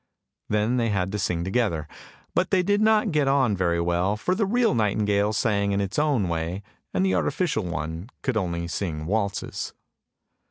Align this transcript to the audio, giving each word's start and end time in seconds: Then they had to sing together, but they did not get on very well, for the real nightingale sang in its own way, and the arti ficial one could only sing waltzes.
Then 0.49 0.77
they 0.77 0.89
had 0.89 1.11
to 1.11 1.19
sing 1.19 1.43
together, 1.43 1.87
but 2.33 2.49
they 2.49 2.63
did 2.63 2.81
not 2.81 3.11
get 3.11 3.27
on 3.27 3.55
very 3.55 3.79
well, 3.79 4.17
for 4.17 4.33
the 4.33 4.47
real 4.47 4.73
nightingale 4.73 5.31
sang 5.31 5.73
in 5.73 5.79
its 5.79 5.99
own 5.99 6.27
way, 6.27 6.63
and 6.91 7.05
the 7.05 7.13
arti 7.13 7.29
ficial 7.29 7.65
one 7.69 8.09
could 8.23 8.35
only 8.35 8.67
sing 8.67 9.05
waltzes. 9.05 9.75